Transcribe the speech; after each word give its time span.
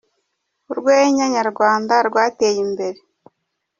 Urwenya 0.71 1.25
nyarwanda 1.35 1.93
rwateye 2.07 2.59
imbere 2.65 2.99